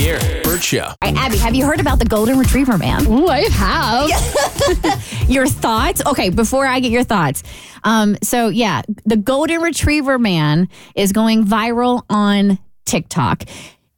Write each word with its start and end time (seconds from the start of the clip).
Here, 0.00 0.18
Bert 0.44 0.62
Show. 0.62 0.80
All 0.80 0.96
right, 1.02 1.14
Abby, 1.14 1.36
have 1.36 1.54
you 1.54 1.66
heard 1.66 1.78
about 1.78 1.98
the 1.98 2.06
golden 2.06 2.38
retriever 2.38 2.78
man? 2.78 3.06
Ooh, 3.06 3.28
I 3.28 3.40
have. 3.50 4.08
your 5.28 5.46
thoughts? 5.46 6.00
Okay, 6.06 6.30
before 6.30 6.66
I 6.66 6.80
get 6.80 6.90
your 6.90 7.04
thoughts. 7.04 7.42
Um, 7.84 8.16
so 8.22 8.48
yeah, 8.48 8.80
the 9.04 9.18
golden 9.18 9.60
retriever 9.60 10.18
man 10.18 10.70
is 10.96 11.12
going 11.12 11.44
viral 11.44 12.04
on 12.08 12.58
TikTok. 12.86 13.44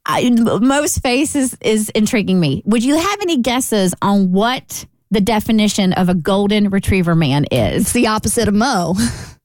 I, 0.05 0.28
most 0.31 1.05
faces 1.05 1.56
is 1.61 1.89
intriguing 1.91 2.41
me. 2.41 2.64
Would 2.64 2.83
you 2.83 2.97
have 2.98 3.20
any 3.20 3.39
guesses 3.39 3.94
on 4.03 4.33
what 4.33 4.84
the 5.12 5.20
definition 5.20 5.92
of 5.92 6.09
a 6.09 6.14
golden 6.14 6.70
retriever 6.70 7.14
man 7.14 7.44
is? 7.53 7.83
It's 7.83 7.92
the 7.92 8.09
opposite 8.09 8.48
of 8.48 8.55
Mo. 8.55 8.97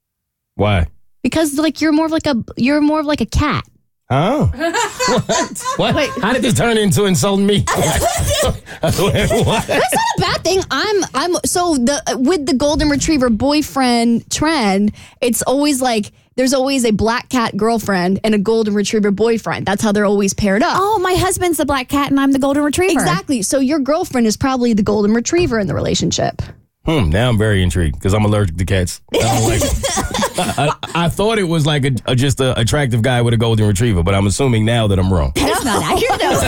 Why? 0.55 0.88
Because 1.21 1.59
like 1.59 1.81
you're 1.81 1.92
more 1.92 2.08
of 2.08 2.11
like 2.11 2.25
a 2.25 2.44
you're 2.55 2.81
more 2.81 2.99
of 2.99 3.05
like 3.05 3.21
a 3.21 3.27
cat. 3.27 3.64
Oh. 4.09 4.45
what? 5.75 5.94
What? 5.95 6.09
How 6.22 6.31
did 6.31 6.41
this 6.41 6.53
turn 6.53 6.77
into 6.77 7.05
insulting 7.05 7.45
me? 7.45 7.66
what? 7.67 8.53
That's 8.81 8.99
not 8.99 10.05
a 10.17 10.22
bad 10.22 10.44
thing. 10.44 10.61
I'm 10.72 11.03
I'm 11.14 11.36
so 11.45 11.75
the 11.75 12.17
with 12.17 12.45
the 12.45 12.53
golden 12.53 12.89
retriever 12.89 13.30
boyfriend 13.30 14.30
trend, 14.31 14.94
it's 15.19 15.41
always 15.41 15.81
like 15.81 16.14
there's 16.38 16.53
always 16.53 16.86
a 16.86 16.91
black 16.91 17.27
cat 17.30 17.58
girlfriend 17.58 18.22
and 18.23 18.33
a 18.33 18.38
golden 18.38 18.75
retriever 18.75 19.11
boyfriend. 19.11 19.66
That's 19.66 19.81
how 19.81 19.91
they're 19.91 20.05
always 20.05 20.33
paired 20.33 20.64
up. 20.64 20.77
Oh, 20.80 20.99
my 20.99 21.16
husband's 21.16 21.58
the 21.58 21.66
black 21.66 21.89
cat 21.89 22.09
and 22.09 22.19
I'm 22.19 22.31
the 22.31 22.39
golden 22.39 22.64
retriever. 22.64 22.94
Exactly. 22.94 23.42
So 23.42 23.59
your 23.59 23.80
girlfriend 23.80 24.27
is 24.27 24.38
probably 24.38 24.73
the 24.73 24.83
golden 24.83 25.14
retriever 25.14 25.59
in 25.59 25.67
the 25.67 25.73
relationship. 25.73 26.42
Hmm, 26.88 27.09
now 27.09 27.27
I'm 27.27 27.38
very 27.38 27.61
intrigued 27.63 27.95
because 27.95 28.13
I'm 28.13 28.23
allergic 28.23 28.55
to 28.55 28.66
cats. 28.66 29.02
I 29.13 29.17
don't 29.17 29.43
like 29.43 29.61
it. 29.61 29.83
I, 30.39 30.69
I, 30.93 31.05
I 31.05 31.09
thought 31.09 31.38
it 31.38 31.43
was 31.43 31.66
like 31.66 31.83
a, 31.83 31.91
a 32.05 32.16
just 32.16 32.39
an 32.39 32.57
attractive 32.57 33.02
guy 33.02 33.21
with 33.21 33.33
a 33.33 33.38
golden 33.38 33.67
retriever, 33.67 34.03
but 34.03 34.16
I'm 34.16 34.25
assuming 34.25 34.63
now 34.63 34.88
that 34.88 34.97
I'm 34.97 35.11
wrong. 35.11 35.33
That's 35.35 35.65
not 35.65 35.83
accurate. 35.83 36.21
No. 36.21 36.31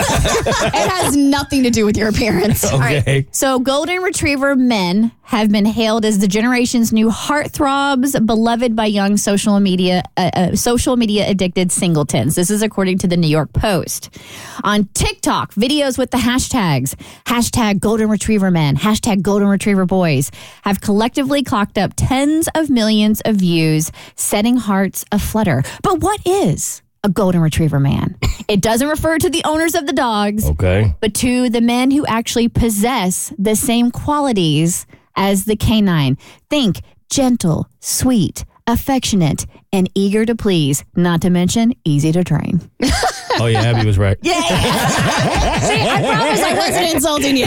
it 0.78 0.90
has 0.90 1.14
nothing 1.14 1.64
to 1.64 1.70
do 1.70 1.84
with 1.84 1.96
your 1.96 2.08
appearance. 2.08 2.64
Okay. 2.72 3.26
So, 3.32 3.58
golden 3.58 3.98
retriever 4.00 4.56
men 4.56 5.12
have 5.22 5.50
been 5.50 5.66
hailed 5.66 6.04
as 6.04 6.18
the 6.18 6.26
generation's 6.26 6.92
new 6.92 7.08
heartthrobs, 7.08 8.24
beloved 8.26 8.74
by 8.74 8.86
young 8.86 9.16
social 9.16 9.60
media 9.60 10.02
uh, 10.16 10.30
uh, 10.34 10.56
social 10.56 10.96
media 10.96 11.28
addicted 11.28 11.70
singletons. 11.70 12.34
This 12.34 12.50
is 12.50 12.62
according 12.62 12.98
to 12.98 13.06
the 13.06 13.16
New 13.16 13.28
York 13.28 13.52
Post. 13.52 14.18
On 14.64 14.86
TikTok, 14.86 15.54
videos 15.54 15.98
with 15.98 16.10
the 16.10 16.18
hashtags 16.18 16.94
hashtag 17.26 17.78
golden 17.78 18.08
retriever 18.08 18.50
men, 18.50 18.76
hashtag 18.76 19.22
golden 19.22 19.48
retriever 19.48 19.84
boys 19.84 20.29
have 20.62 20.80
collectively 20.80 21.42
clocked 21.42 21.78
up 21.78 21.92
tens 21.96 22.48
of 22.54 22.70
millions 22.70 23.20
of 23.24 23.36
views, 23.36 23.90
setting 24.16 24.56
hearts 24.56 25.04
aflutter. 25.12 25.62
But 25.82 26.00
what 26.00 26.20
is 26.26 26.82
a 27.04 27.08
golden 27.08 27.40
retriever 27.40 27.80
man? 27.80 28.16
it 28.48 28.60
doesn't 28.60 28.88
refer 28.88 29.16
to 29.18 29.30
the 29.30 29.42
owners 29.44 29.74
of 29.74 29.86
the 29.86 29.92
dogs 29.92 30.48
Okay. 30.50 30.94
but 31.00 31.14
to 31.14 31.48
the 31.48 31.60
men 31.60 31.90
who 31.90 32.04
actually 32.06 32.48
possess 32.48 33.32
the 33.38 33.54
same 33.56 33.90
qualities 33.90 34.86
as 35.16 35.44
the 35.44 35.56
canine. 35.56 36.16
Think 36.48 36.80
gentle, 37.10 37.68
sweet, 37.80 38.44
affectionate, 38.66 39.46
and 39.72 39.88
eager 39.94 40.24
to 40.26 40.34
please, 40.34 40.84
not 40.96 41.22
to 41.22 41.30
mention 41.30 41.74
easy 41.84 42.12
to 42.12 42.24
train. 42.24 42.60
Oh 43.38 43.46
yeah, 43.46 43.60
Abby 43.62 43.86
was 43.86 43.96
right. 43.98 44.18
Yeah. 44.22 44.40
See, 45.60 45.80
I 45.80 46.02
promise 46.02 46.40
I 46.42 46.54
wasn't 46.56 46.94
insulting 46.94 47.36
you. 47.36 47.46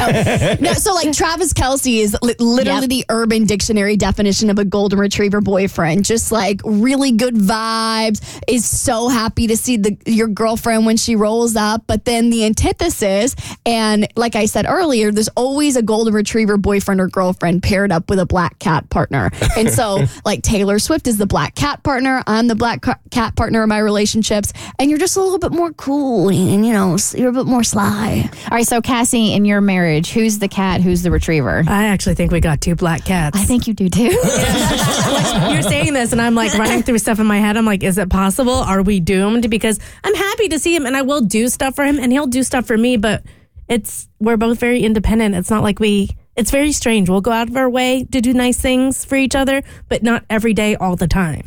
No, 0.62 0.74
so 0.74 0.94
like 0.94 1.12
Travis 1.12 1.54
Kelce 1.54 2.00
is 2.00 2.16
li- 2.22 2.36
literally 2.40 2.74
Yep. 2.82 2.90
the 2.90 3.06
urban 3.10 3.46
dictionary 3.46 3.98
definition 3.98 4.50
of 4.50 4.58
a 4.58 4.66
golden 4.66 4.98
retriever 5.00 5.42
boyfriend. 5.42 6.06
Just 6.06 6.32
like 6.32 6.62
really 6.64 7.12
good 7.12 7.36
vibes, 7.36 8.42
is 8.48 8.66
so 8.66 9.10
happy 9.10 9.48
to 9.48 9.58
see 9.58 9.78
the 9.78 9.98
your 10.06 10.28
girlfriend 10.28 10.86
when 10.86 10.98
she 10.98 11.16
rolls 11.16 11.56
up. 11.56 11.84
But 11.88 12.06
then 12.06 12.30
the 12.30 12.46
antithesis, 12.46 13.36
and 13.66 14.08
like 14.16 14.36
I 14.36 14.46
said 14.46 14.66
earlier, 14.68 15.12
there's 15.12 15.28
always 15.30 15.76
a 15.76 15.82
golden 15.84 16.14
retriever 16.14 16.58
boyfriend 16.58 17.02
or 17.02 17.08
girlfriend 17.08 17.62
paired 17.64 17.92
up 17.92 18.10
with 18.10 18.20
a 18.20 18.26
black 18.26 18.58
cat 18.60 18.90
partner. 18.90 19.30
And 19.58 19.70
so 19.70 20.06
like 20.26 20.42
Taylor 20.42 20.80
Swift 20.80 21.08
is 21.08 21.18
the 21.18 21.28
black 21.28 21.56
cat 21.56 21.84
partner. 21.84 22.13
I'm 22.28 22.48
the 22.48 22.56
black 22.56 22.86
cat 23.10 23.36
partner 23.36 23.64
in 23.64 23.70
my 23.70 23.80
relationships, 23.80 24.54
and 24.78 24.90
you're 24.90 25.00
just 25.00 25.18
a 25.18 25.22
little 25.22 25.40
bit 25.40 25.52
more 25.52 25.74
cool 25.74 26.30
and 26.30 26.66
you 26.66 26.74
know 26.74 26.98
you're 27.16 27.30
a 27.30 27.34
bit 27.34 27.46
more 27.46 27.64
sly. 27.64 28.30
All 28.46 28.58
right, 28.58 28.68
so 28.68 28.82
Cassie, 28.82 29.34
in 29.34 29.46
your 29.46 29.62
marriage, 29.62 30.12
who's 30.12 30.40
the 30.40 30.48
cat? 30.48 30.82
Who's 30.82 31.02
the 31.02 31.12
retriever? 31.12 31.64
I 31.68 31.86
actually 31.86 32.16
think 32.16 32.32
we 32.32 32.40
got 32.40 32.62
two 32.62 32.76
black 32.76 33.06
cats. 33.06 33.38
I 33.38 33.44
think 33.44 33.68
you 33.68 33.74
do 33.74 33.90
too. 33.90 34.04
You're 35.52 35.62
saying 35.62 35.94
this, 35.94 36.12
and 36.12 36.22
I'm 36.22 36.36
like 36.36 36.54
running 36.54 36.84
through 36.84 37.00
stuff 37.00 37.20
in 37.20 37.26
my 37.26 37.40
head. 37.40 37.58
I'm 37.58 37.66
like, 37.66 37.84
is 37.84 37.98
it 37.98 38.10
possible? 38.10 38.54
Are 38.54 38.82
we 38.82 39.00
doomed? 39.00 39.50
Because 39.50 39.80
I'm 40.04 40.16
happy 40.16 40.50
to 40.50 40.60
see 40.60 40.76
him, 40.76 40.86
and 40.86 40.96
I 40.96 41.02
will 41.02 41.22
do 41.22 41.48
stuff 41.50 41.76
for 41.76 41.86
him, 41.86 42.00
and 42.00 42.12
he'll 42.12 42.28
do 42.28 42.44
stuff 42.44 42.66
for 42.66 42.78
me. 42.78 42.98
But 42.98 43.24
it's 43.68 44.08
we're 44.20 44.38
both 44.38 44.60
very 44.60 44.82
independent. 44.82 45.36
It's 45.36 45.50
not 45.50 45.64
like 45.64 45.80
we. 45.80 46.10
It's 46.36 46.52
very 46.52 46.72
strange. 46.72 47.10
We'll 47.10 47.22
go 47.22 47.32
out 47.32 47.50
of 47.50 47.56
our 47.56 47.70
way 47.70 48.06
to 48.12 48.22
do 48.22 48.34
nice 48.34 48.60
things 48.60 49.06
for 49.06 49.16
each 49.16 49.36
other, 49.36 49.62
but 49.88 50.02
not 50.04 50.26
every 50.30 50.54
day, 50.54 50.76
all 50.76 50.96
the 50.96 51.08
time. 51.08 51.44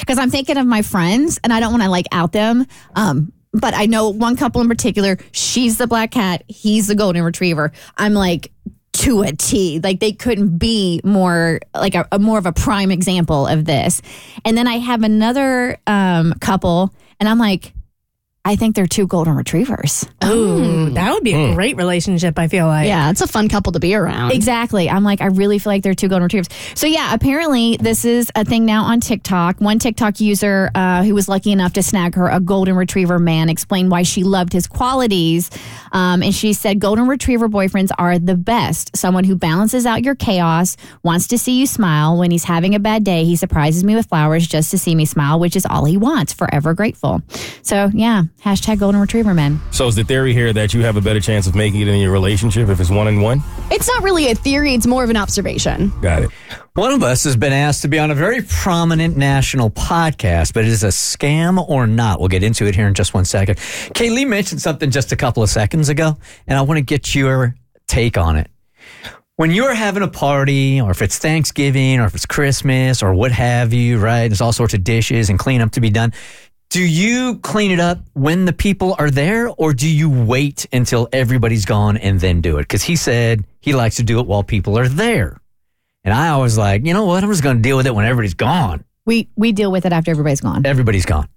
because 0.00 0.18
I'm 0.18 0.30
thinking 0.30 0.56
of 0.58 0.66
my 0.66 0.82
friends 0.82 1.38
and 1.42 1.52
I 1.52 1.60
don't 1.60 1.72
want 1.72 1.82
to 1.82 1.90
like 1.90 2.06
out 2.12 2.32
them. 2.32 2.66
Um, 2.94 3.32
but 3.52 3.72
I 3.74 3.86
know 3.86 4.10
one 4.10 4.36
couple 4.36 4.60
in 4.60 4.68
particular. 4.68 5.16
She's 5.32 5.78
the 5.78 5.86
black 5.86 6.10
cat. 6.10 6.44
He's 6.48 6.88
the 6.88 6.94
golden 6.94 7.22
retriever. 7.22 7.72
I'm 7.96 8.12
like 8.12 8.52
to 8.92 9.22
a 9.22 9.32
T. 9.32 9.80
Like 9.82 10.00
they 10.00 10.12
couldn't 10.12 10.58
be 10.58 11.00
more 11.04 11.60
like 11.74 11.94
a, 11.94 12.06
a 12.12 12.18
more 12.18 12.38
of 12.38 12.46
a 12.46 12.52
prime 12.52 12.90
example 12.90 13.46
of 13.46 13.64
this. 13.64 14.02
And 14.44 14.56
then 14.56 14.66
I 14.66 14.78
have 14.78 15.02
another 15.02 15.78
um, 15.86 16.34
couple, 16.40 16.94
and 17.20 17.28
I'm 17.28 17.38
like, 17.38 17.72
I 18.46 18.54
think 18.54 18.76
they're 18.76 18.86
two 18.86 19.08
golden 19.08 19.34
retrievers. 19.34 20.06
Ooh, 20.24 20.90
that 20.90 21.12
would 21.12 21.24
be 21.24 21.34
a 21.34 21.52
great 21.52 21.76
relationship. 21.76 22.38
I 22.38 22.46
feel 22.46 22.68
like. 22.68 22.86
Yeah, 22.86 23.10
it's 23.10 23.20
a 23.20 23.26
fun 23.26 23.48
couple 23.48 23.72
to 23.72 23.80
be 23.80 23.92
around. 23.96 24.30
Exactly. 24.30 24.88
I'm 24.88 25.02
like, 25.02 25.20
I 25.20 25.26
really 25.26 25.58
feel 25.58 25.72
like 25.72 25.82
they're 25.82 25.94
two 25.94 26.06
golden 26.06 26.22
retrievers. 26.22 26.48
So 26.76 26.86
yeah, 26.86 27.12
apparently 27.12 27.76
this 27.78 28.04
is 28.04 28.30
a 28.36 28.44
thing 28.44 28.64
now 28.64 28.84
on 28.84 29.00
TikTok. 29.00 29.60
One 29.60 29.80
TikTok 29.80 30.20
user 30.20 30.70
uh, 30.76 31.02
who 31.02 31.12
was 31.12 31.28
lucky 31.28 31.50
enough 31.50 31.72
to 31.72 31.82
snag 31.82 32.14
her 32.14 32.28
a 32.28 32.38
golden 32.38 32.76
retriever 32.76 33.18
man 33.18 33.48
explained 33.48 33.90
why 33.90 34.04
she 34.04 34.22
loved 34.22 34.52
his 34.52 34.68
qualities, 34.68 35.50
um, 35.90 36.22
and 36.22 36.32
she 36.32 36.52
said 36.52 36.78
golden 36.78 37.08
retriever 37.08 37.48
boyfriends 37.48 37.90
are 37.98 38.16
the 38.16 38.36
best. 38.36 38.96
Someone 38.96 39.24
who 39.24 39.34
balances 39.34 39.86
out 39.86 40.04
your 40.04 40.14
chaos, 40.14 40.76
wants 41.02 41.26
to 41.28 41.38
see 41.38 41.58
you 41.58 41.66
smile. 41.66 42.16
When 42.16 42.30
he's 42.30 42.44
having 42.44 42.76
a 42.76 42.78
bad 42.78 43.02
day, 43.02 43.24
he 43.24 43.34
surprises 43.34 43.82
me 43.82 43.96
with 43.96 44.06
flowers 44.06 44.46
just 44.46 44.70
to 44.70 44.78
see 44.78 44.94
me 44.94 45.04
smile, 45.04 45.40
which 45.40 45.56
is 45.56 45.66
all 45.66 45.84
he 45.84 45.96
wants. 45.96 46.32
Forever 46.32 46.74
grateful. 46.74 47.22
So 47.62 47.90
yeah, 47.92 48.22
hashtag 48.44 48.78
golden 48.78 49.00
retriever 49.00 49.34
men. 49.34 49.60
So 49.70 49.88
is 49.88 49.96
the 49.96 50.04
theory 50.04 50.32
here 50.32 50.52
that 50.52 50.72
you 50.72 50.82
have 50.82 50.96
a 50.96 51.00
better 51.00 51.20
chance 51.20 51.46
of 51.46 51.54
making 51.54 51.80
it 51.80 51.88
in 51.88 51.98
your 51.98 52.12
relationship 52.12 52.68
if 52.68 52.80
it's 52.80 52.90
one 52.90 53.06
on 53.06 53.20
one? 53.20 53.42
It's 53.70 53.88
not 53.88 54.02
really 54.02 54.30
a 54.30 54.34
theory, 54.34 54.74
it's 54.74 54.86
more 54.86 55.02
of 55.02 55.10
an 55.10 55.16
observation. 55.16 55.92
Got 56.00 56.24
it. 56.24 56.30
One 56.74 56.92
of 56.92 57.02
us 57.02 57.24
has 57.24 57.36
been 57.36 57.52
asked 57.52 57.82
to 57.82 57.88
be 57.88 57.98
on 57.98 58.10
a 58.10 58.14
very 58.14 58.42
prominent 58.42 59.16
national 59.16 59.70
podcast, 59.70 60.52
but 60.52 60.64
is 60.64 60.84
it 60.84 60.86
a 60.86 60.90
scam 60.90 61.66
or 61.68 61.86
not? 61.86 62.20
We'll 62.20 62.28
get 62.28 62.42
into 62.42 62.66
it 62.66 62.74
here 62.74 62.86
in 62.86 62.94
just 62.94 63.14
one 63.14 63.24
second. 63.24 63.56
Kaylee 63.56 64.28
mentioned 64.28 64.60
something 64.60 64.90
just 64.90 65.10
a 65.12 65.16
couple 65.16 65.42
of 65.42 65.48
seconds 65.48 65.88
ago, 65.88 66.16
and 66.46 66.58
I 66.58 66.62
want 66.62 66.78
to 66.78 66.82
get 66.82 67.14
your 67.14 67.54
take 67.88 68.18
on 68.18 68.36
it. 68.36 68.50
When 69.36 69.50
you're 69.50 69.74
having 69.74 70.02
a 70.02 70.08
party, 70.08 70.80
or 70.80 70.90
if 70.90 71.02
it's 71.02 71.18
Thanksgiving, 71.18 72.00
or 72.00 72.06
if 72.06 72.14
it's 72.14 72.24
Christmas, 72.24 73.02
or 73.02 73.12
what 73.12 73.32
have 73.32 73.74
you, 73.74 73.98
right? 73.98 74.28
There's 74.28 74.40
all 74.40 74.52
sorts 74.52 74.72
of 74.72 74.82
dishes 74.82 75.28
and 75.28 75.38
cleanup 75.38 75.72
to 75.72 75.80
be 75.80 75.90
done. 75.90 76.14
Do 76.68 76.82
you 76.82 77.38
clean 77.38 77.70
it 77.70 77.80
up 77.80 78.00
when 78.12 78.44
the 78.44 78.52
people 78.52 78.96
are 78.98 79.10
there, 79.10 79.48
or 79.48 79.72
do 79.72 79.88
you 79.88 80.10
wait 80.10 80.66
until 80.72 81.08
everybody's 81.12 81.64
gone 81.64 81.96
and 81.96 82.18
then 82.20 82.40
do 82.40 82.58
it? 82.58 82.62
Because 82.62 82.82
he 82.82 82.96
said 82.96 83.44
he 83.60 83.72
likes 83.72 83.96
to 83.96 84.02
do 84.02 84.18
it 84.18 84.26
while 84.26 84.42
people 84.42 84.76
are 84.78 84.88
there. 84.88 85.40
And 86.04 86.12
I 86.12 86.28
always 86.28 86.58
like, 86.58 86.84
you 86.84 86.92
know 86.92 87.04
what? 87.04 87.22
I'm 87.22 87.30
just 87.30 87.42
going 87.42 87.56
to 87.56 87.62
deal 87.62 87.76
with 87.76 87.86
it 87.86 87.94
when 87.94 88.04
everybody's 88.04 88.34
gone. 88.34 88.84
We 89.04 89.28
we 89.36 89.52
deal 89.52 89.70
with 89.70 89.86
it 89.86 89.92
after 89.92 90.10
everybody's 90.10 90.40
gone. 90.40 90.66
Everybody's 90.66 91.06
gone. 91.06 91.28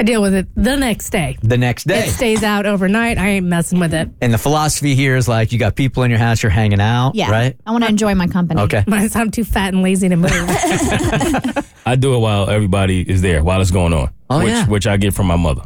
I 0.00 0.04
deal 0.04 0.22
with 0.22 0.32
it 0.32 0.46
the 0.54 0.76
next 0.76 1.10
day. 1.10 1.36
The 1.42 1.58
next 1.58 1.84
day. 1.88 2.06
It 2.06 2.10
stays 2.10 2.44
out 2.44 2.66
overnight. 2.66 3.18
I 3.18 3.30
ain't 3.30 3.46
messing 3.46 3.80
with 3.80 3.92
it. 3.92 4.08
And 4.20 4.32
the 4.32 4.38
philosophy 4.38 4.94
here 4.94 5.16
is 5.16 5.26
like 5.26 5.50
you 5.50 5.58
got 5.58 5.74
people 5.74 6.04
in 6.04 6.10
your 6.10 6.20
house, 6.20 6.40
you're 6.40 6.50
hanging 6.50 6.80
out, 6.80 7.16
Yeah. 7.16 7.30
right? 7.32 7.56
I 7.66 7.72
want 7.72 7.82
to 7.82 7.90
enjoy 7.90 8.14
my 8.14 8.28
company. 8.28 8.60
Okay. 8.62 8.84
But 8.86 9.16
I'm 9.16 9.30
too 9.32 9.42
fat 9.44 9.74
and 9.74 9.82
lazy 9.82 10.08
to 10.08 10.16
move. 10.16 10.30
I 11.86 11.96
do 11.98 12.14
it 12.14 12.18
while 12.18 12.48
everybody 12.48 13.00
is 13.00 13.22
there, 13.22 13.42
while 13.42 13.60
it's 13.60 13.72
going 13.72 13.92
on. 13.92 14.10
Oh, 14.30 14.38
which, 14.38 14.48
yeah. 14.48 14.66
which 14.68 14.86
I 14.86 14.98
get 14.98 15.14
from 15.14 15.26
my 15.26 15.36
mother. 15.36 15.62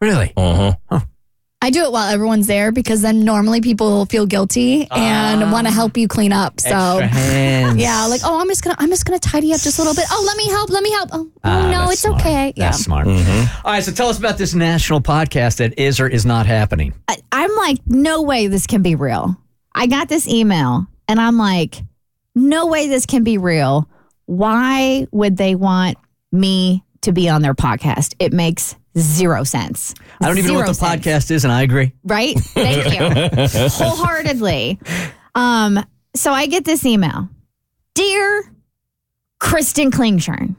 Really? 0.00 0.32
Uh 0.36 0.74
huh. 0.90 1.00
I 1.60 1.70
do 1.70 1.82
it 1.82 1.90
while 1.92 2.08
everyone's 2.08 2.46
there 2.46 2.70
because 2.70 3.02
then 3.02 3.24
normally 3.24 3.60
people 3.60 4.06
feel 4.06 4.26
guilty 4.26 4.86
and 4.92 5.50
want 5.50 5.66
to 5.66 5.72
help 5.72 5.96
you 5.96 6.06
clean 6.06 6.32
up. 6.32 6.60
So 6.60 6.68
Extra 7.00 7.06
hands. 7.08 7.80
yeah, 7.80 8.06
like 8.06 8.20
oh, 8.24 8.40
I'm 8.40 8.46
just 8.46 8.62
gonna 8.62 8.76
I'm 8.78 8.90
just 8.90 9.04
gonna 9.04 9.18
tidy 9.18 9.52
up 9.52 9.60
just 9.60 9.78
a 9.78 9.82
little 9.82 9.94
bit. 9.94 10.04
Oh, 10.10 10.22
let 10.24 10.36
me 10.36 10.48
help. 10.48 10.70
Let 10.70 10.82
me 10.84 10.90
help. 10.92 11.08
Oh, 11.12 11.30
Ah, 11.42 11.66
oh 11.66 11.70
no, 11.70 11.90
it's 11.90 12.02
smart. 12.02 12.20
okay. 12.20 12.52
Yeah. 12.56 12.66
That's 12.66 12.84
smart. 12.84 13.08
All 13.08 13.14
right, 13.64 13.82
so 13.82 13.90
tell 13.90 14.08
us 14.08 14.18
about 14.18 14.38
this 14.38 14.54
national 14.54 15.00
podcast 15.00 15.56
that 15.56 15.76
is 15.78 15.98
or 15.98 16.06
is 16.06 16.24
not 16.24 16.46
happening. 16.46 16.94
I, 17.08 17.16
I'm 17.32 17.54
like, 17.56 17.78
no 17.86 18.22
way 18.22 18.46
this 18.46 18.66
can 18.68 18.82
be 18.82 18.94
real. 18.94 19.36
I 19.74 19.88
got 19.88 20.08
this 20.08 20.28
email 20.28 20.86
and 21.08 21.20
I'm 21.20 21.38
like, 21.38 21.82
no 22.36 22.66
way 22.66 22.86
this 22.88 23.04
can 23.04 23.24
be 23.24 23.36
real. 23.36 23.88
Why 24.26 25.06
would 25.10 25.36
they 25.36 25.56
want 25.56 25.98
me 26.30 26.84
to 27.08 27.12
be 27.12 27.28
on 27.28 27.42
their 27.42 27.54
podcast? 27.54 28.14
It 28.18 28.32
makes 28.32 28.76
zero 28.96 29.44
sense. 29.44 29.94
I 30.20 30.26
don't 30.28 30.38
even 30.38 30.52
know 30.52 30.58
what 30.58 30.66
the 30.66 30.74
sense. 30.74 31.04
podcast 31.04 31.30
is, 31.30 31.44
and 31.44 31.52
I 31.52 31.62
agree. 31.62 31.92
Right? 32.04 32.38
Thank 32.38 32.92
you. 32.94 33.68
Wholeheartedly. 33.68 34.78
Um, 35.34 35.84
so 36.14 36.32
I 36.32 36.46
get 36.46 36.64
this 36.64 36.84
email. 36.84 37.28
Dear 37.94 38.52
Kristin 39.40 39.90
Klingshirn. 39.90 40.54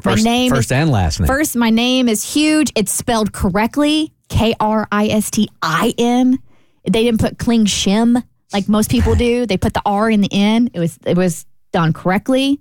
First, 0.00 0.24
my 0.24 0.30
name 0.30 0.50
first 0.50 0.68
is 0.68 0.72
and 0.72 0.90
last 0.90 1.20
name. 1.20 1.26
First, 1.26 1.56
my 1.56 1.70
name 1.70 2.08
is 2.08 2.34
huge. 2.34 2.72
It's 2.74 2.92
spelled 2.92 3.32
correctly 3.32 4.12
K 4.28 4.54
R 4.60 4.86
I 4.92 5.06
S 5.06 5.30
T 5.30 5.48
I 5.62 5.94
N. 5.96 6.38
They 6.84 7.04
didn't 7.04 7.20
put 7.20 7.38
Kling 7.38 7.64
Shim 7.64 8.22
like 8.52 8.68
most 8.68 8.90
people 8.90 9.14
do. 9.14 9.46
They 9.46 9.56
put 9.56 9.72
the 9.72 9.82
R 9.86 10.10
in 10.10 10.20
the 10.20 10.28
N. 10.30 10.68
It 10.74 10.80
was 10.80 10.98
it 11.06 11.16
was 11.16 11.46
done 11.72 11.92
correctly. 11.92 12.60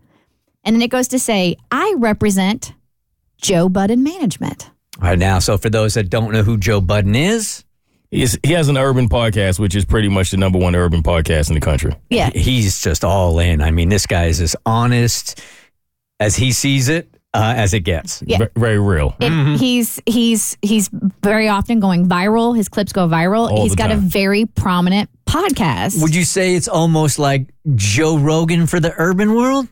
And 0.63 0.75
then 0.75 0.81
it 0.81 0.90
goes 0.90 1.10
to 1.10 1.19
say, 1.19 1.57
I 1.72 1.95
represent 1.98 2.74
Joe 3.44 3.69
Budden 3.69 4.04
Management. 4.04 4.72
All 5.01 5.10
right, 5.10 5.19
now, 5.19 5.40
so 5.40 5.57
for 5.57 5.69
those 5.69 5.94
that 5.94 6.10
don't 6.10 6.31
know 6.31 6.44
who 6.44 6.57
Joe 6.57 6.81
Budden 6.81 7.16
is, 7.16 7.63
He's, 8.10 8.38
he 8.44 8.54
has 8.54 8.69
an 8.69 8.78
urban 8.78 9.10
podcast, 9.10 9.57
which 9.57 9.75
is 9.75 9.86
pretty 9.86 10.07
much 10.07 10.30
the 10.30 10.38
number 10.38 10.60
one 10.60 10.75
urban 10.75 11.01
podcast 11.01 11.50
in 11.50 11.56
the 11.56 11.60
country. 11.60 11.95
Yeah. 12.12 12.30
he's 12.30 12.80
just 12.80 13.04
all 13.04 13.40
in. 13.40 13.60
I 13.60 13.72
mean, 13.72 13.90
this 13.90 14.06
guy 14.06 14.25
is 14.25 14.40
as 14.40 14.56
honest 14.68 15.42
as 16.19 16.36
he 16.36 16.51
sees 16.51 16.90
it 16.90 17.10
uh, 17.34 17.56
as 17.57 17.74
it 17.74 17.80
gets. 17.80 18.22
Yeah. 18.24 18.38
Ve- 18.38 18.50
very 18.56 18.80
real. 18.80 19.16
It, 19.19 19.57
He's 19.57 20.00
he's 20.06 20.56
he's 20.62 20.92
very 21.24 21.48
often 21.50 21.80
going 21.80 22.07
viral. 22.07 22.56
His 22.56 22.69
clips 22.69 22.94
go 22.94 23.07
viral. 23.07 23.50
All 23.50 23.63
He's 23.63 23.72
the 23.72 23.78
got 23.78 23.90
a 23.90 23.95
very 23.95 24.45
prominent 24.45 25.10
podcast. 25.25 26.00
Would 26.00 26.13
you 26.13 26.24
say 26.24 26.54
it's 26.54 26.68
almost 26.68 27.18
like 27.18 27.48
Joe 27.74 28.19
Rogan 28.19 28.68
for 28.68 28.80
the 28.80 28.94
urban 28.95 29.34
world? 29.34 29.68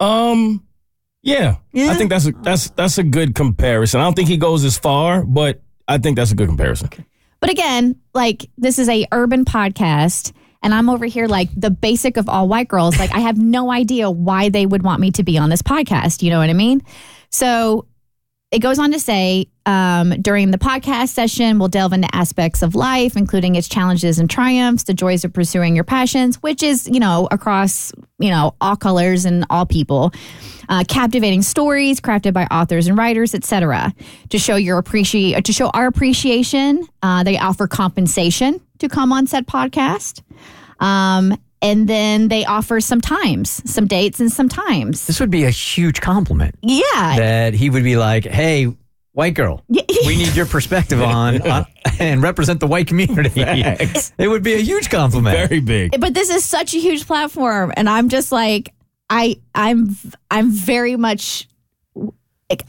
Um, 0.00 0.66
yeah, 1.22 1.56
Yeah? 1.72 1.90
I 1.90 1.94
think 1.94 2.10
that's 2.10 2.26
a, 2.26 2.32
that's 2.32 2.70
that's 2.70 2.98
a 2.98 3.02
good 3.02 3.34
comparison. 3.34 4.00
I 4.00 4.04
don't 4.04 4.14
think 4.14 4.28
he 4.28 4.36
goes 4.36 4.64
as 4.64 4.76
far, 4.78 5.24
but 5.24 5.62
I 5.88 5.98
think 5.98 6.16
that's 6.16 6.32
a 6.32 6.34
good 6.34 6.48
comparison. 6.48 6.90
But 7.40 7.50
again, 7.50 7.96
like 8.14 8.48
this 8.58 8.78
is 8.78 8.88
a 8.88 9.06
urban 9.12 9.44
podcast 9.44 10.32
and 10.62 10.72
I'm 10.72 10.88
over 10.88 11.06
here 11.06 11.26
like 11.26 11.48
the 11.56 11.70
basic 11.70 12.16
of 12.16 12.28
all 12.28 12.48
white 12.48 12.68
girls. 12.68 12.98
Like 12.98 13.12
I 13.12 13.20
have 13.20 13.38
no 13.38 13.70
idea 13.70 14.10
why 14.10 14.48
they 14.48 14.64
would 14.64 14.82
want 14.82 15.00
me 15.00 15.10
to 15.12 15.22
be 15.22 15.38
on 15.38 15.50
this 15.50 15.62
podcast. 15.62 16.22
You 16.22 16.30
know 16.30 16.38
what 16.38 16.50
I 16.50 16.54
mean? 16.54 16.82
So 17.30 17.86
it 18.52 18.58
goes 18.58 18.78
on 18.78 18.92
to 18.92 19.00
say 19.00 19.48
um, 19.64 20.10
during 20.20 20.50
the 20.50 20.58
podcast 20.58 21.08
session, 21.08 21.58
we'll 21.58 21.68
delve 21.68 21.94
into 21.94 22.14
aspects 22.14 22.62
of 22.62 22.74
life, 22.74 23.16
including 23.16 23.54
its 23.54 23.66
challenges 23.66 24.18
and 24.18 24.28
triumphs, 24.28 24.84
the 24.84 24.92
joys 24.92 25.24
of 25.24 25.32
pursuing 25.32 25.74
your 25.74 25.84
passions, 25.84 26.36
which 26.42 26.62
is, 26.62 26.86
you 26.86 27.00
know, 27.00 27.28
across, 27.30 27.92
you 28.18 28.28
know, 28.28 28.54
all 28.60 28.76
colors 28.76 29.24
and 29.24 29.46
all 29.48 29.64
people. 29.64 30.12
Uh, 30.68 30.84
captivating 30.86 31.40
stories 31.42 31.98
crafted 32.00 32.34
by 32.34 32.44
authors 32.44 32.86
and 32.86 32.96
writers, 32.96 33.34
etc. 33.34 33.92
To 34.28 34.38
show 34.38 34.56
your 34.56 34.78
appreciate, 34.78 35.44
to 35.46 35.52
show 35.52 35.70
our 35.70 35.86
appreciation, 35.86 36.86
uh, 37.02 37.24
they 37.24 37.38
offer 37.38 37.66
compensation 37.66 38.60
to 38.78 38.88
come 38.88 39.12
on 39.12 39.26
said 39.26 39.46
podcast. 39.46 40.22
Um, 40.78 41.36
and 41.62 41.88
then 41.88 42.28
they 42.28 42.44
offer 42.44 42.80
some 42.80 43.00
times, 43.00 43.62
some 43.70 43.86
dates, 43.86 44.20
and 44.20 44.30
some 44.30 44.48
times. 44.48 45.06
This 45.06 45.20
would 45.20 45.30
be 45.30 45.44
a 45.44 45.50
huge 45.50 46.00
compliment 46.00 46.56
Yeah. 46.62 46.82
that 47.16 47.54
he 47.54 47.70
would 47.70 47.84
be 47.84 47.96
like, 47.96 48.24
hey, 48.24 48.74
white 49.12 49.34
girl, 49.34 49.62
we 49.68 50.16
need 50.16 50.34
your 50.34 50.46
perspective 50.46 51.00
on, 51.00 51.40
on 51.48 51.66
and 52.00 52.22
represent 52.22 52.60
the 52.60 52.66
white 52.66 52.86
community. 52.88 53.28
Facts. 53.42 54.12
it 54.18 54.28
would 54.28 54.42
be 54.42 54.54
a 54.54 54.58
huge 54.58 54.90
compliment. 54.90 55.36
Very 55.48 55.60
big. 55.60 56.00
but 56.00 56.12
this 56.14 56.28
is 56.30 56.44
such 56.44 56.74
a 56.74 56.78
huge 56.78 57.06
platform 57.06 57.72
and 57.76 57.88
i'm 57.88 58.08
just 58.08 58.32
like 58.32 58.72
i 59.10 59.36
i'm 59.54 59.94
i'm 60.30 60.50
very 60.50 60.96
much 60.96 61.46
like, 61.46 61.51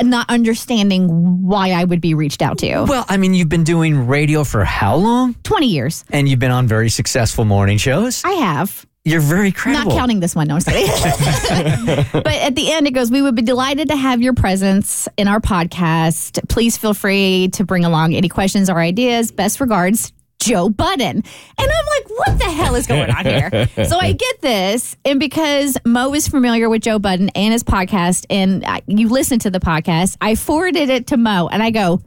not 0.02 0.30
understanding 0.30 1.42
why 1.44 1.72
i 1.72 1.84
would 1.84 2.02
be 2.02 2.14
reached 2.14 2.42
out 2.42 2.58
to 2.58 2.86
well, 2.88 3.06
I 3.10 3.18
mean, 3.18 3.34
you've 3.34 3.50
been 3.50 3.64
doing 3.64 4.08
radio 4.08 4.44
for 4.44 4.64
how 4.66 4.96
long? 4.96 5.34
20 5.44 5.68
years 5.68 6.04
And 6.12 6.28
you've 6.30 6.40
been 6.40 6.52
on 6.52 6.68
very 6.68 6.90
successful 6.90 7.46
morning 7.46 7.78
shows. 7.78 8.22
i 8.26 8.32
have 8.32 8.86
You're 9.06 9.22
very 9.22 9.52
credible. 9.52 9.92
not 9.92 9.98
counting 9.98 10.20
this 10.20 10.36
one 10.36 10.48
no 10.48 10.56
i'm 10.56 10.62
kidding. 10.62 12.06
but 12.14 12.28
at 12.28 12.56
the 12.56 12.72
end 12.72 12.88
it 12.88 12.92
goes 12.92 13.12
we 13.12 13.22
would 13.22 13.36
be 13.36 13.42
delighted 13.42 13.90
to 13.90 13.96
have 13.96 14.22
your 14.22 14.34
presence 14.34 15.08
in 15.18 15.28
our 15.28 15.40
podcast 15.40 16.40
please 16.50 16.78
feel 16.78 16.94
free 16.94 17.50
to 17.54 17.64
bring 17.64 17.86
along 17.86 18.14
any 18.16 18.30
questions 18.30 18.70
or 18.70 18.80
ideas 18.80 19.32
best 19.32 19.60
regards 19.60 20.12
Joe 20.40 20.68
Budden. 20.68 21.16
And 21.16 21.24
I'm 21.58 21.86
like, 21.96 22.03
what 22.16 22.38
the 22.38 22.46
hell 22.46 22.76
is 22.76 22.88
going 22.88 23.10
on 23.10 23.26
here? 23.26 23.68
so 23.86 23.98
I 23.98 24.14
get 24.14 24.42
this. 24.42 24.96
And 25.06 25.20
because 25.20 25.78
Mo 25.86 26.14
is 26.14 26.28
familiar 26.28 26.70
with 26.70 26.82
Joe 26.82 27.00
Budden 27.00 27.30
and 27.30 27.54
his 27.54 27.64
podcast, 27.64 28.26
and 28.30 28.66
you 28.88 29.10
listen 29.10 29.40
to 29.40 29.50
the 29.50 29.60
podcast, 29.60 30.18
I 30.22 30.36
forwarded 30.36 30.90
it 30.90 31.08
to 31.08 31.18
Mo 31.18 31.50
and 31.52 31.62
I 31.64 31.72
go, 31.72 32.02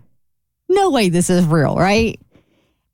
no 0.69 0.91
way 0.91 1.09
this 1.09 1.31
is 1.31 1.45
real, 1.45 1.77
right? 1.77 2.21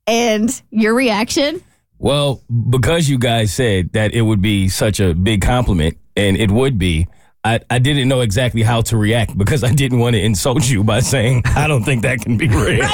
And 0.05 0.61
your 0.69 0.93
reaction? 0.93 1.63
Well, 1.97 2.41
because 2.69 3.07
you 3.07 3.17
guys 3.17 3.53
said 3.53 3.93
that 3.93 4.13
it 4.13 4.21
would 4.21 4.41
be 4.41 4.67
such 4.67 4.99
a 4.99 5.13
big 5.13 5.41
compliment, 5.41 5.97
and 6.17 6.35
it 6.35 6.51
would 6.51 6.77
be, 6.77 7.07
I, 7.45 7.59
I 7.69 7.79
didn't 7.79 8.07
know 8.07 8.21
exactly 8.21 8.63
how 8.63 8.81
to 8.83 8.95
react 8.95 9.37
because 9.37 9.65
I 9.65 9.73
didn't 9.73 9.99
want 9.99 10.15
to 10.15 10.21
insult 10.21 10.69
you 10.69 10.81
by 10.81 11.01
saying, 11.01 11.43
I 11.45 11.67
don't 11.67 11.83
think 11.83 12.03
that 12.03 12.21
can 12.21 12.37
be 12.37 12.47
real. 12.47 12.79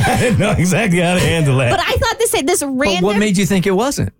I 0.00 0.16
didn't 0.20 0.40
know 0.40 0.50
exactly 0.52 0.98
how 1.00 1.14
to 1.14 1.20
handle 1.20 1.56
that. 1.58 1.70
But 1.70 1.80
I 1.80 1.92
thought 1.92 2.18
this 2.18 2.32
this 2.42 2.60
But 2.60 2.68
random. 2.70 3.04
what 3.04 3.16
made 3.16 3.36
you 3.36 3.46
think 3.46 3.66
it 3.66 3.70
wasn't? 3.72 4.12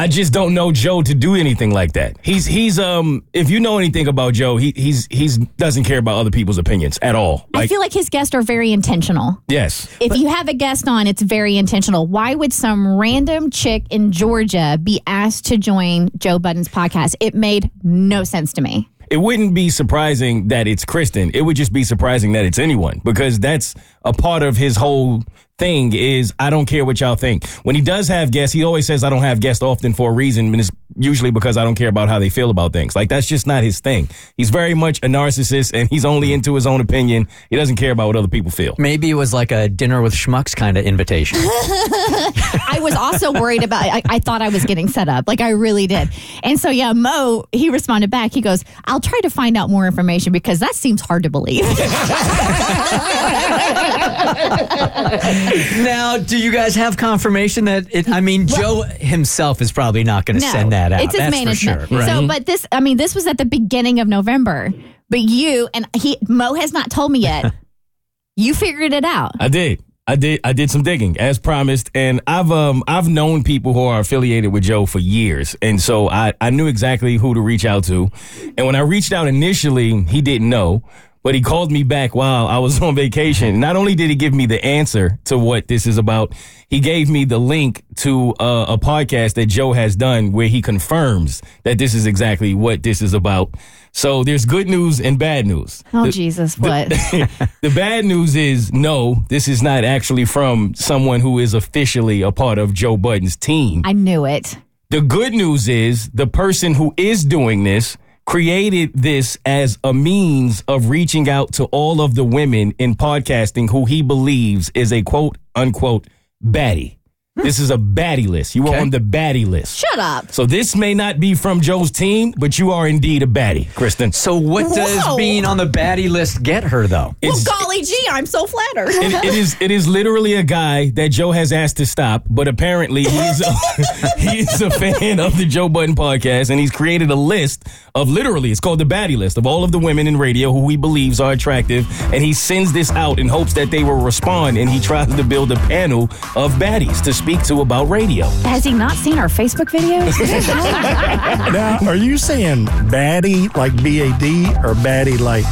I 0.00 0.06
just 0.06 0.32
don't 0.32 0.54
know 0.54 0.72
Joe 0.72 1.02
to 1.02 1.14
do 1.14 1.34
anything 1.34 1.72
like 1.72 1.92
that. 1.92 2.16
He's 2.22 2.46
he's 2.46 2.78
um 2.78 3.22
if 3.34 3.50
you 3.50 3.60
know 3.60 3.76
anything 3.76 4.08
about 4.08 4.32
Joe, 4.32 4.56
he 4.56 4.72
he's 4.74 5.06
he's 5.10 5.36
doesn't 5.36 5.84
care 5.84 5.98
about 5.98 6.16
other 6.16 6.30
people's 6.30 6.56
opinions 6.56 6.98
at 7.02 7.14
all. 7.14 7.46
I 7.52 7.66
feel 7.66 7.80
like 7.80 7.92
his 7.92 8.08
guests 8.08 8.34
are 8.34 8.40
very 8.40 8.72
intentional. 8.72 9.42
yes. 9.48 9.94
If 10.00 10.16
you 10.16 10.28
have 10.28 10.48
a 10.48 10.54
guest 10.54 10.88
on, 10.88 11.06
it's 11.06 11.20
very 11.20 11.58
intentional. 11.58 12.06
Why 12.06 12.34
would 12.34 12.54
some 12.54 12.96
random 12.96 13.50
chick 13.50 13.84
in 13.90 14.10
Georgia 14.10 14.78
be 14.82 15.02
asked 15.06 15.44
to 15.48 15.58
join 15.58 16.08
Joe 16.16 16.38
Budden's 16.38 16.68
podcast? 16.68 17.14
It 17.20 17.34
made 17.34 17.70
no 17.82 18.24
sense 18.24 18.54
to 18.54 18.62
me. 18.62 18.88
It 19.10 19.16
wouldn't 19.16 19.54
be 19.54 19.70
surprising 19.70 20.48
that 20.48 20.68
it's 20.68 20.84
Kristin. 20.84 21.32
It 21.34 21.42
would 21.42 21.56
just 21.56 21.72
be 21.72 21.82
surprising 21.82 22.30
that 22.32 22.44
it's 22.44 22.60
anyone 22.60 23.00
because 23.04 23.40
that's 23.40 23.74
a 24.04 24.12
part 24.12 24.44
of 24.44 24.56
his 24.56 24.76
whole 24.76 25.24
thing 25.58 25.92
is 25.92 26.32
I 26.38 26.48
don't 26.48 26.66
care 26.66 26.84
what 26.84 27.00
y'all 27.00 27.16
think. 27.16 27.46
When 27.64 27.74
he 27.74 27.82
does 27.82 28.06
have 28.06 28.30
guests, 28.30 28.54
he 28.54 28.62
always 28.62 28.86
says 28.86 29.02
I 29.02 29.10
don't 29.10 29.22
have 29.22 29.40
guests 29.40 29.64
often 29.64 29.94
for 29.94 30.10
a 30.10 30.14
reason, 30.14 30.46
and 30.46 30.60
it's 30.60 30.70
usually 30.96 31.30
because 31.30 31.56
I 31.56 31.64
don't 31.64 31.74
care 31.74 31.88
about 31.88 32.08
how 32.08 32.18
they 32.18 32.28
feel 32.28 32.50
about 32.50 32.72
things. 32.72 32.96
Like 32.96 33.08
that's 33.08 33.26
just 33.26 33.46
not 33.46 33.62
his 33.62 33.80
thing. 33.80 34.08
He's 34.36 34.50
very 34.50 34.74
much 34.74 34.98
a 34.98 35.06
narcissist 35.06 35.72
and 35.74 35.88
he's 35.88 36.04
only 36.04 36.32
into 36.32 36.54
his 36.54 36.66
own 36.66 36.80
opinion. 36.80 37.28
He 37.48 37.56
doesn't 37.56 37.76
care 37.76 37.92
about 37.92 38.08
what 38.08 38.16
other 38.16 38.28
people 38.28 38.50
feel. 38.50 38.74
Maybe 38.78 39.10
it 39.10 39.14
was 39.14 39.32
like 39.32 39.52
a 39.52 39.68
dinner 39.68 40.02
with 40.02 40.14
schmucks 40.14 40.54
kind 40.54 40.76
of 40.76 40.84
invitation. 40.84 41.38
I 41.42 42.78
was 42.80 42.94
also 42.94 43.32
worried 43.32 43.62
about. 43.62 43.84
I, 43.84 44.02
I 44.08 44.18
thought 44.18 44.42
I 44.42 44.48
was 44.48 44.64
getting 44.64 44.88
set 44.88 45.08
up, 45.08 45.26
like 45.26 45.40
I 45.40 45.50
really 45.50 45.86
did. 45.86 46.10
And 46.42 46.58
so, 46.58 46.70
yeah, 46.70 46.92
Mo 46.92 47.44
he 47.52 47.70
responded 47.70 48.10
back. 48.10 48.32
He 48.32 48.40
goes, 48.40 48.64
"I'll 48.84 49.00
try 49.00 49.20
to 49.20 49.30
find 49.30 49.56
out 49.56 49.70
more 49.70 49.86
information 49.86 50.32
because 50.32 50.60
that 50.60 50.74
seems 50.74 51.00
hard 51.00 51.24
to 51.24 51.30
believe." 51.30 51.62
now, 55.84 56.18
do 56.18 56.38
you 56.38 56.52
guys 56.52 56.74
have 56.74 56.96
confirmation 56.96 57.66
that 57.66 57.86
it? 57.90 58.08
I 58.08 58.20
mean, 58.20 58.46
Joe 58.46 58.82
himself 58.82 59.60
is 59.60 59.72
probably 59.72 60.04
not 60.04 60.24
going 60.24 60.40
to 60.40 60.46
send 60.46 60.72
that 60.72 60.79
out. 60.80 61.00
It's 61.02 61.14
his 61.16 61.30
management. 61.30 61.88
sure. 61.88 62.02
So, 62.02 62.26
but 62.26 62.46
this, 62.46 62.66
I 62.72 62.80
mean, 62.80 62.96
this 62.96 63.14
was 63.14 63.26
at 63.26 63.38
the 63.38 63.44
beginning 63.44 64.00
of 64.00 64.08
November. 64.08 64.72
But 65.08 65.20
you 65.20 65.68
and 65.74 65.88
he, 65.94 66.18
Mo 66.28 66.54
has 66.54 66.72
not 66.72 66.90
told 66.90 67.12
me 67.12 67.18
yet. 67.20 67.52
you 68.36 68.54
figured 68.54 68.92
it 68.92 69.04
out. 69.04 69.32
I 69.40 69.48
did. 69.48 69.82
I 70.06 70.16
did. 70.16 70.40
I 70.42 70.52
did 70.52 70.70
some 70.70 70.82
digging 70.82 71.18
as 71.18 71.38
promised, 71.38 71.90
and 71.94 72.20
I've 72.26 72.50
um 72.50 72.82
I've 72.88 73.08
known 73.08 73.44
people 73.44 73.74
who 73.74 73.84
are 73.84 74.00
affiliated 74.00 74.52
with 74.52 74.64
Joe 74.64 74.86
for 74.86 74.98
years, 74.98 75.54
and 75.62 75.80
so 75.80 76.08
I 76.08 76.32
I 76.40 76.50
knew 76.50 76.66
exactly 76.66 77.16
who 77.16 77.34
to 77.34 77.40
reach 77.40 77.64
out 77.64 77.84
to, 77.84 78.10
and 78.56 78.66
when 78.66 78.74
I 78.74 78.80
reached 78.80 79.12
out 79.12 79.28
initially, 79.28 80.02
he 80.04 80.20
didn't 80.20 80.48
know. 80.48 80.82
But 81.22 81.34
he 81.34 81.42
called 81.42 81.70
me 81.70 81.82
back 81.82 82.14
while 82.14 82.46
I 82.46 82.58
was 82.58 82.80
on 82.82 82.94
vacation. 82.94 83.60
Not 83.60 83.76
only 83.76 83.94
did 83.94 84.08
he 84.10 84.16
give 84.16 84.32
me 84.32 84.46
the 84.46 84.64
answer 84.64 85.18
to 85.24 85.38
what 85.38 85.68
this 85.68 85.86
is 85.86 85.98
about, 85.98 86.32
he 86.68 86.80
gave 86.80 87.10
me 87.10 87.24
the 87.24 87.38
link 87.38 87.82
to 87.96 88.32
uh, 88.40 88.66
a 88.68 88.78
podcast 88.78 89.34
that 89.34 89.46
Joe 89.46 89.72
has 89.74 89.96
done 89.96 90.32
where 90.32 90.48
he 90.48 90.62
confirms 90.62 91.42
that 91.64 91.78
this 91.78 91.94
is 91.94 92.06
exactly 92.06 92.54
what 92.54 92.82
this 92.82 93.02
is 93.02 93.12
about. 93.12 93.50
So 93.92 94.22
there's 94.24 94.44
good 94.44 94.68
news 94.68 95.00
and 95.00 95.18
bad 95.18 95.46
news. 95.46 95.82
Oh 95.92 96.04
The- 96.06 96.12
Jesus, 96.12 96.56
what? 96.58 96.88
the 96.90 97.72
bad 97.74 98.04
news 98.04 98.36
is 98.36 98.72
no, 98.72 99.24
this 99.28 99.48
is 99.48 99.62
not 99.62 99.84
actually 99.84 100.24
from 100.24 100.74
someone 100.74 101.20
who 101.20 101.38
is 101.38 101.54
officially 101.54 102.22
a 102.22 102.30
part 102.32 102.58
of 102.58 102.72
Joe 102.72 102.96
Budden's 102.96 103.36
team. 103.36 103.82
I 103.84 103.92
knew 103.92 104.24
it. 104.24 104.56
The 104.90 105.00
good 105.00 105.32
news 105.32 105.68
is 105.68 106.08
the 106.10 106.26
person 106.26 106.74
who 106.74 106.94
is 106.96 107.24
doing 107.24 107.64
this 107.64 107.96
created 108.26 108.92
this 108.94 109.36
as 109.44 109.78
a 109.82 109.92
means 109.92 110.62
of 110.68 110.88
reaching 110.88 111.28
out 111.28 111.52
to 111.54 111.64
all 111.64 112.00
of 112.00 112.14
the 112.14 112.24
women 112.24 112.72
in 112.78 112.94
podcasting 112.94 113.70
who 113.70 113.84
he 113.84 114.02
believes 114.02 114.70
is 114.74 114.92
a 114.92 115.02
quote 115.02 115.36
unquote 115.54 116.06
baddie. 116.44 116.99
This 117.36 117.60
is 117.60 117.70
a 117.70 117.76
baddie 117.76 118.26
list. 118.28 118.56
You 118.56 118.66
are 118.68 118.80
on 118.80 118.90
the 118.90 118.98
baddie 118.98 119.48
list. 119.48 119.78
Shut 119.78 120.00
up. 120.00 120.32
So 120.32 120.46
this 120.46 120.74
may 120.74 120.94
not 120.94 121.20
be 121.20 121.34
from 121.36 121.60
Joe's 121.60 121.92
team, 121.92 122.34
but 122.36 122.58
you 122.58 122.72
are 122.72 122.88
indeed 122.88 123.22
a 123.22 123.26
baddie, 123.26 123.66
Kristin. 123.68 124.12
So, 124.12 124.36
what 124.36 124.74
does 124.74 125.16
being 125.16 125.44
on 125.44 125.56
the 125.56 125.66
baddie 125.66 126.10
list 126.10 126.42
get 126.42 126.64
her, 126.64 126.88
though? 126.88 127.14
It's- 127.22 127.44
golly 127.44 127.82
gee, 127.82 128.06
I'm 128.10 128.26
so 128.26 128.46
flattered. 128.46 128.88
it, 128.90 129.24
it 129.24 129.34
is 129.34 129.56
it 129.60 129.70
is 129.70 129.86
literally 129.86 130.34
a 130.34 130.42
guy 130.42 130.90
that 130.90 131.12
Joe 131.12 131.30
has 131.30 131.52
asked 131.52 131.76
to 131.76 131.86
stop, 131.86 132.24
but 132.28 132.48
apparently 132.48 133.04
he's 133.04 133.40
a, 133.40 133.52
he's 134.18 134.60
a 134.60 134.68
fan 134.70 135.20
of 135.20 135.36
the 135.38 135.46
Joe 135.46 135.68
Budden 135.68 135.94
podcast, 135.94 136.50
and 136.50 136.58
he's 136.58 136.72
created 136.72 137.10
a 137.12 137.14
list 137.16 137.64
of 137.94 138.08
literally 138.08 138.50
it's 138.50 138.60
called 138.60 138.80
the 138.80 138.84
baddie 138.84 139.16
list 139.16 139.38
of 139.38 139.46
all 139.46 139.62
of 139.62 139.70
the 139.70 139.78
women 139.78 140.08
in 140.08 140.16
radio 140.16 140.52
who 140.52 140.68
he 140.68 140.76
believes 140.76 141.20
are 141.20 141.30
attractive, 141.30 141.86
and 142.12 142.24
he 142.24 142.32
sends 142.32 142.72
this 142.72 142.90
out 142.90 143.20
in 143.20 143.28
hopes 143.28 143.52
that 143.54 143.70
they 143.70 143.84
will 143.84 144.02
respond, 144.02 144.58
and 144.58 144.68
he 144.68 144.80
tries 144.80 145.14
to 145.14 145.22
build 145.22 145.52
a 145.52 145.56
panel 145.68 146.02
of 146.34 146.52
baddies 146.54 147.00
to 147.04 147.12
speak 147.20 147.42
to 147.44 147.60
about 147.60 147.84
radio. 147.90 148.26
Has 148.48 148.64
he 148.64 148.72
not 148.72 148.92
seen 148.92 149.18
our 149.18 149.28
Facebook 149.28 149.68
videos? 149.70 150.16
Now, 151.50 151.78
are 151.86 151.94
you 151.96 152.16
saying 152.16 152.66
baddie 152.88 153.54
like 153.56 153.74
B 153.82 154.00
A 154.00 154.16
D 154.18 154.46
or 154.64 154.74
baddie 154.74 155.18
like 155.20 155.44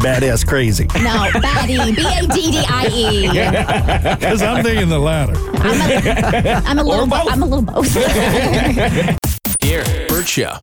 badass 0.00 0.46
crazy? 0.46 0.84
no, 0.94 1.28
baddie. 1.40 1.94
B 1.94 2.02
A 2.06 2.26
D 2.34 2.50
D 2.52 2.64
I 2.66 2.86
E. 2.92 3.28
Because 4.20 4.42
I'm 4.42 4.62
thinking 4.64 4.88
the 4.88 4.98
latter. 4.98 5.34
I'm 6.66 6.78
a 6.78 6.82
little. 6.84 7.02
Or 7.04 7.06
both. 7.06 7.30
I'm 7.32 7.42
a 7.42 7.46
little 7.46 7.62
both. 7.62 7.92
Here, 9.62 9.84
Bert 10.08 10.26
Show. 10.26 10.54